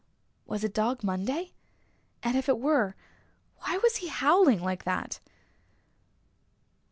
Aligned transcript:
Was 0.47 0.63
it 0.63 0.73
Dog 0.73 1.03
Monday? 1.03 1.51
And 2.23 2.35
if 2.35 2.49
it 2.49 2.57
were, 2.57 2.95
why 3.57 3.77
was 3.83 3.97
he 3.97 4.07
howling 4.07 4.63
like 4.63 4.83
that? 4.83 5.19